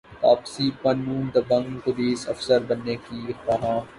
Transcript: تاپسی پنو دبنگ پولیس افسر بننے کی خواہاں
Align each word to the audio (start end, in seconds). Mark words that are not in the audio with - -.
تاپسی 0.21 0.67
پنو 0.81 1.17
دبنگ 1.33 1.69
پولیس 1.83 2.21
افسر 2.29 2.59
بننے 2.69 2.95
کی 3.05 3.19
خواہاں 3.41 3.79